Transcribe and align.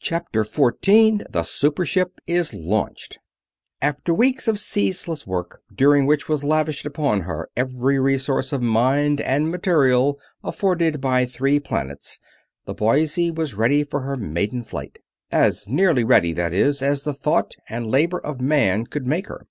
CHAPTER 0.00 0.44
14 0.44 1.22
THE 1.30 1.42
SUPER 1.42 1.86
SHIP 1.86 2.20
IS 2.26 2.52
LAUNCHED 2.52 3.20
After 3.80 4.12
weeks 4.12 4.48
of 4.48 4.58
ceaseless 4.60 5.26
work, 5.26 5.62
during 5.74 6.04
which 6.04 6.28
was 6.28 6.44
lavished 6.44 6.84
upon 6.84 7.22
her 7.22 7.48
every 7.56 7.98
resource 7.98 8.52
of 8.52 8.60
mind 8.60 9.22
and 9.22 9.50
material 9.50 10.20
afforded 10.44 11.00
by 11.00 11.24
three 11.24 11.58
planets, 11.58 12.18
the 12.66 12.74
Boise 12.74 13.30
was 13.30 13.54
ready 13.54 13.82
for 13.82 14.00
her 14.00 14.18
maiden 14.18 14.62
flight. 14.62 14.98
As 15.32 15.66
nearly 15.66 16.04
ready, 16.04 16.34
that 16.34 16.52
is, 16.52 16.82
as 16.82 17.04
the 17.04 17.14
thought 17.14 17.54
and 17.70 17.90
labor 17.90 18.18
of 18.18 18.42
man 18.42 18.84
could 18.84 19.06
make 19.06 19.28
her. 19.28 19.46